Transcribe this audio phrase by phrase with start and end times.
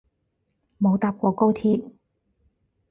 [0.81, 1.91] 冇搭過高鐵